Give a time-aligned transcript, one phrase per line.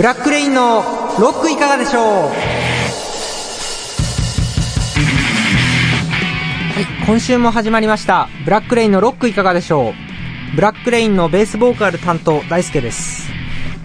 [0.00, 0.82] ブラックレインの
[1.20, 2.04] ロックいかがでしょう？
[2.04, 2.30] は
[6.80, 8.30] い、今週も始まりました。
[8.46, 9.92] ブラックレインのロックいかがでしょう？
[10.56, 13.28] ブラックレインのベースボーカル担当、大輔です。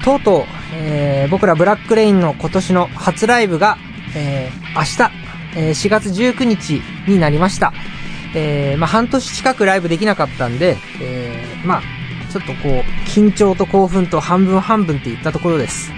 [0.06, 3.76] とうとう、えー、僕らブラックレインの今年の初ライブが、
[4.16, 5.12] えー、明日、
[5.58, 7.74] えー、4月19日になりました。
[8.34, 11.82] えー、まあ半年近くライブできなかったんで、えー、まあ
[12.32, 15.92] ちょっとこう、緊張と興奮と半分半分って言ったところです。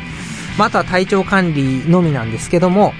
[0.57, 2.93] まああとは体調管理のみなんですけども、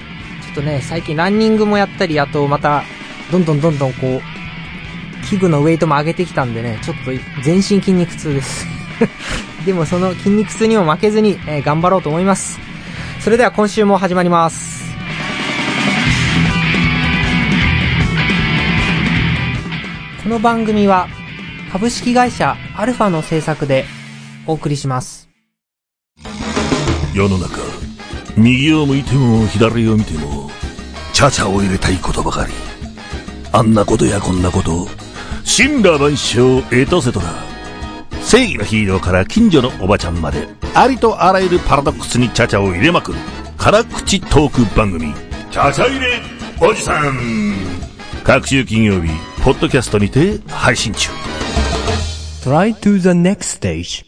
[0.46, 2.84] ちょっとね、最近ランニングもやったり、あとまた、
[3.32, 7.12] どんどんどんどんこう、器具のウェイトも上げてきたんでね、ちょっと
[7.44, 8.68] 全身筋肉痛です。
[9.66, 12.60] でもその筋肉痛にも負けずに、えー頑張ろうと思います。
[13.20, 14.78] それでは今週も始まります。
[20.24, 21.08] この番組は
[21.72, 23.86] 株式会社アルファの制作で
[24.46, 25.17] お送りします。
[27.18, 27.58] 世の中。
[28.36, 30.52] 右を向いても左を見ても
[31.14, 32.54] チャチャを入れたいことばかり。
[33.52, 34.88] あんなことやこんなこと
[35.44, 37.26] 神羅万象エトセトラ
[38.22, 43.18] 正義のヒーローから近所のおばちゃんまでありとあらゆるパラドックスにチャチャを入れまくる。
[43.58, 45.12] 辛口トーク番組。
[45.50, 46.22] チャチャ入れ
[46.62, 47.54] おじさん。
[48.24, 49.10] 各週金曜日
[49.44, 51.10] ポッドキャストにて配信中。
[52.44, 54.06] Try to the next stage.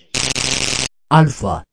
[1.10, 1.69] Alpha.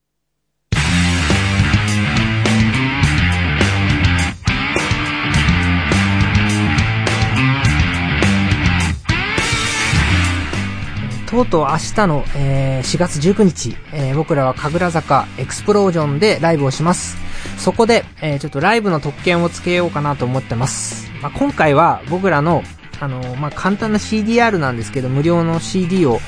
[11.36, 17.16] とうとう明日の、えー4月19日、えー僕らは神楽坂エクスプロージョンでライブをします。
[17.58, 21.10] そこで、えーちょっとライブの特権をつけようかなと思ってます。
[21.20, 22.62] まあ、今回は僕らの、
[23.00, 26.20] あのーまあ、簡単な CDR なんですけど、無料の CD を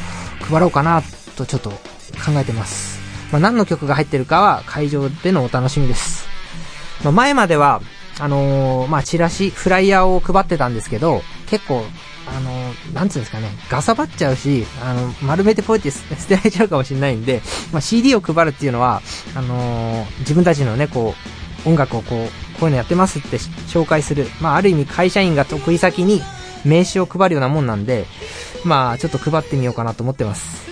[0.43, 1.03] 配ろうかな
[1.37, 1.77] とちょっと考
[2.37, 3.01] えてます。
[3.33, 6.27] まあ、何の曲が入ってるかは会場でのお楽しみです。
[7.03, 7.81] まあ、前までは、
[8.21, 11.85] あのーまあ、チラシ、フライヤーを配ってたんですけど、結構、
[12.93, 17.43] なんつうんですかね、ガサばっちゃうし、あの、丸めてポイって 捨てられちゃうかもしれないんで、
[17.73, 19.03] まあ、CD を配るっていうのは、
[19.35, 21.15] あのー自分たちのね、こ
[21.65, 24.29] う、音楽をこう、こういうのやってますって紹介する。
[24.41, 26.23] まあ、ある意味会社員が得意先に
[26.65, 28.07] 名刺を配るようなもんなんで、
[28.65, 30.69] まあ、ちょっと配ってみようかなと思ってます。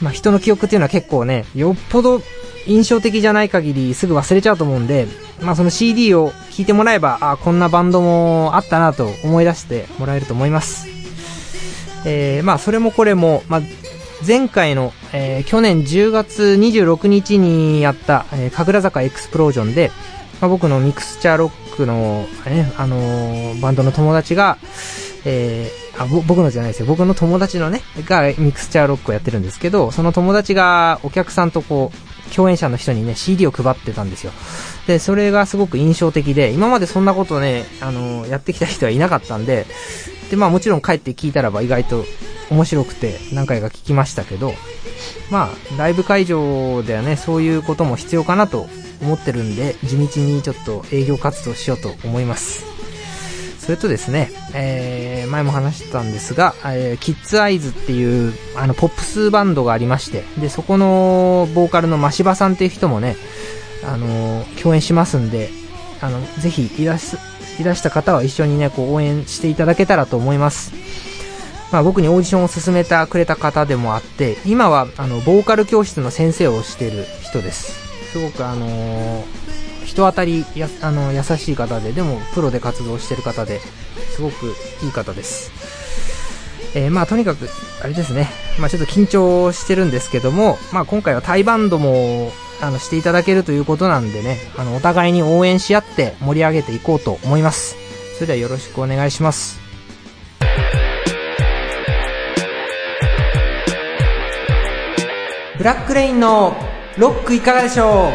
[0.00, 2.20] まあ、人の記憶っていうのは結構ね、よっぽど
[2.66, 5.06] 印象的じゃない限りすぐ忘れちゃうと思うんで、
[5.40, 10.95] まあ、その CD を聴いてもらえば、あこんなバンドもあったなと思い出してもらえると思います。
[12.06, 13.60] えー、まあ、それもこれも、まあ、
[14.26, 19.90] 前回の、えー去年10月26日にやった、えー、神楽坂エクスプロージョンで、
[20.40, 24.56] まあ、僕のミクスチャーロックの、ね、あのーバンドの友達が、
[25.24, 26.86] えーあ僕のじゃないですよ。
[26.86, 31.90] 僕の友達のね、がミクスチャーロックをやってるんですけど、その友達がお客さんとこ
[32.30, 34.32] う、共演者の人にね、CD を配ってたんですよ。
[34.86, 39.66] で、それがすごく印象的で、今までそんなことね、あのーやってきた人はいなかったんで、
[40.30, 42.04] で、まあもちろん帰って聞いたらば意外と
[42.50, 44.52] 面白くて何回か聞きましたけど、
[45.30, 48.66] まあ、ライブ会場ではね、そういうことも必要かなと
[49.02, 52.64] 思ってるんで、地道にちょっと営業活動しようと思います。
[53.58, 63.16] それとですね、えー、前も話したんですが、えー、キッズアイズっていう、あの、ポップスバンドがありまして、で、そこのボーカルの真柴さんっていう人もね、
[63.84, 65.50] あのー共演しますんで、
[66.00, 67.18] あの、ぜひいらす、
[67.58, 70.72] いらした方は一緒にね、こう応援していただけたらと思います。
[71.72, 77.72] まあ僕にオーディションを勧めてくれた方でもあって、今はあの、ボーカル教室の先生をしてる人です。
[78.12, 79.24] すごくあのー
[79.84, 83.60] 人当たりや、あの、優しい方で、でもプロで活動してる方で、
[84.14, 85.52] すごくいい方です。
[86.74, 87.48] えーまあとにかく、
[87.82, 88.28] あれですね、
[88.58, 97.76] まあちょっと緊張してるんですけども、まあ今回はタイバンドも、あの、していただけるということなんでね、あの、お互いに応援し合って盛り上げていこうと思います。
[98.14, 99.58] それではよろしくお願いします。
[105.58, 106.54] ブラックレインの
[106.96, 108.12] ロックいかがでしょう？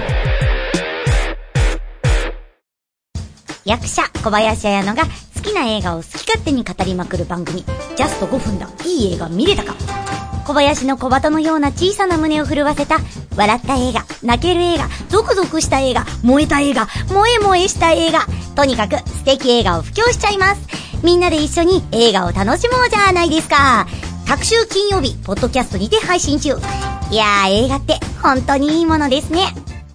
[3.65, 5.03] 役者小林彩乃が
[5.35, 7.63] 好きな映画を好き勝手に語りまくる番組
[7.95, 9.75] ジャスト5分だいい映画見れたか？
[10.45, 12.97] 小林の小鳩のような小さな胸を震わせた
[13.35, 18.25] 笑った映画泣ける映画ゾクゾクした映画燃えた映画萌え萌えした映画
[18.55, 20.67] とにかく素敵映画を布教しちゃいます
[21.03, 23.87] みんなで一緒に映画を楽しもうじゃないですか
[24.27, 26.49] 各週金曜日ポッドキャストにて配信中
[27.11, 29.47] いやー映画って本当にいいものですね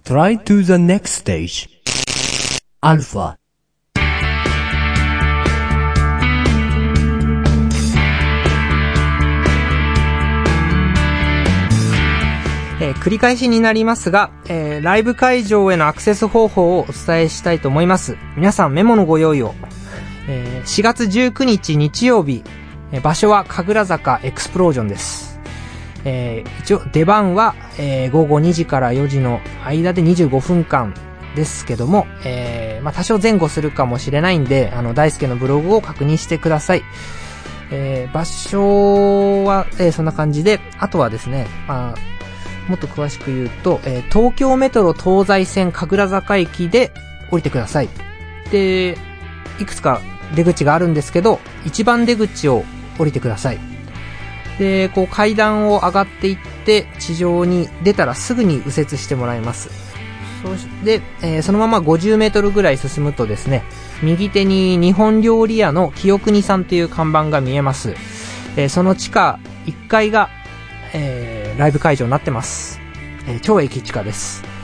[0.04, 1.68] Try to the next stage.
[2.80, 3.32] Alpha.
[3.32, 3.45] う
[12.80, 18.16] えー繰り返しになりますが、えーライブ会場へのアクセス方法をお伝えしたいと思います。
[18.36, 19.54] 皆さんメモのご用意を。
[20.28, 22.42] えー4月19日日曜日、
[23.02, 25.40] 場所は神楽坂エクスプロージョンです。
[26.04, 30.92] えー一応出番は、えー午後2時から4時の間で25分間
[31.34, 36.82] ですけども、えーまあ多少前後するかもしれないんで、あの、大輔のブログを確認してください。
[37.70, 42.15] えー場所は、えーそんな感じで、あとはですね、まあ、
[42.68, 46.92] もっと詳しく言うと、えー東京メトロ東西線神楽坂駅で
[47.30, 47.88] 降りてください。
[48.50, 48.96] で、
[49.60, 50.00] いくつか
[50.34, 52.64] 出口があるんですけど、一番出口を
[52.98, 53.58] 降りてください。
[54.58, 59.70] で、こう階段を上がっていって、地上に出たらすぐに右折してもらいます。
[60.42, 63.62] そして、えーそのまま50メートルぐらい進むとですね、
[64.02, 67.94] 右手に日本料理屋の清国さんという看板が見えます。
[68.56, 70.30] えーその地下1階が、
[70.92, 72.80] えーライブ会場になってます。
[73.28, 74.56] えー超駅地下です。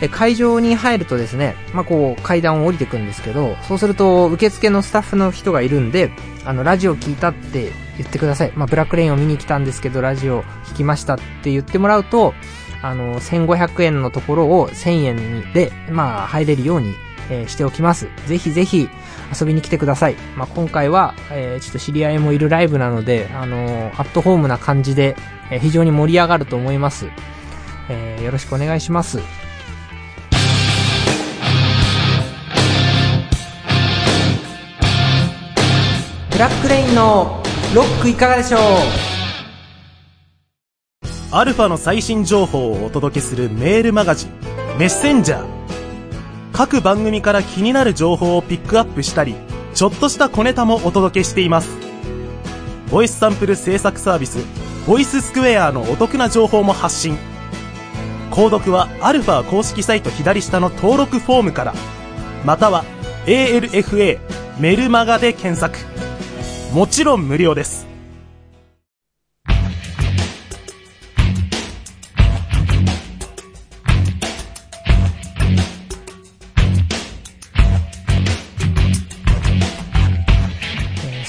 [0.00, 6.10] で、会場に入るとですね、まあ、こう、階段を降りてくんですけど、そうすると、受付のスタッフの人がいるんで、
[6.44, 8.52] あの、ラジオ聞いたって言ってください。
[8.54, 12.32] まあ、ブラックレインを見に来たんですけど、ラジオ聞きましたって言ってもらうと、
[12.80, 16.94] あの、1500円のところを1000円で、まあ、入れるように、
[17.30, 18.08] えーしておきます。
[18.26, 18.88] ぜひぜひ
[19.38, 20.14] 遊びに来てください。
[20.36, 25.16] まあ、今回は、えーちょっと知り合いもいるライブなので、あのアットホームな感じで、
[25.50, 27.06] えー非常に盛り上がると思います。
[27.88, 29.20] えーよろしくお願いします。
[36.30, 37.42] ブラックレインの
[37.74, 38.60] ロックいかがでしょう？
[41.32, 44.30] アルファの最新情報をお届けするメールマガジン、
[44.78, 45.57] メッセンジャー。
[46.58, 49.36] 各番組から気になる情報をピックアップしたり、
[49.74, 51.68] ちょっとした小ネタもお届けしています。
[52.90, 54.44] ボイスサンプル制作サービス、
[54.84, 57.16] ボイススクエアのお得な情報も発信。
[58.32, 61.74] 購読はアルファ公式サイト左下の登録フォームから、
[62.44, 62.84] または
[63.26, 64.18] ALFA
[64.58, 65.78] メルマガで検索。
[66.74, 67.87] もちろん無料です。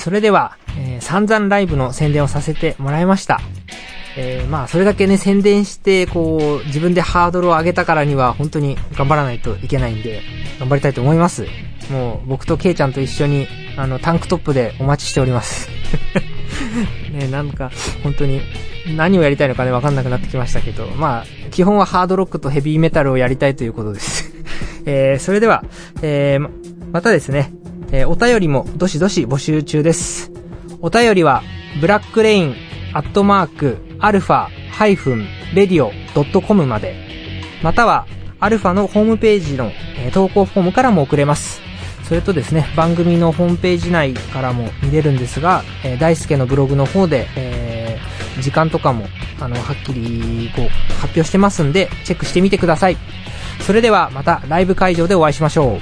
[0.10, 3.42] それでは、えー散々ライブの宣伝をさせてもらいました。
[4.18, 10.24] えーまあ、それだけね、宣伝して、こう、自分でハードルを上げたからには、本当に頑張らないといけないんで、
[10.60, 11.46] 頑張りたいと思います。
[11.92, 13.48] もう、僕とケイちゃんと一緒に、
[13.78, 15.70] あの、タンクトップでお待ちしております。
[17.14, 17.72] ね、なんか、
[18.02, 18.42] 本当に、
[18.98, 24.34] 何をやりたいのかね、わかんなくなってきましたけど、まあ、基本はハードロックとヘビーメタルをやりたいということです。
[24.88, 25.64] えーそれでは、
[26.02, 26.50] えーま
[26.92, 27.54] またですね、
[27.92, 30.32] えーお便りもどしどし募集中です。
[30.82, 31.44] お便りは、
[31.82, 32.56] ブラックレイン、
[32.94, 36.96] アットマーク、アルファ、ハイフン、 radio、ドットコムまで。
[37.62, 38.06] または、
[38.40, 41.62] アルファのホームページの、えー投稿フォームからも送れます。
[42.04, 49.06] それとですね、番組のホームページ内からも見れるんですが、えー大輔のブログの方で、えー時間とかも、
[49.42, 52.96] あの、はっきり、こう、発表してますんで、チェックしてみてください。
[53.60, 55.80] それでは、またライブ会場でお会いしましょ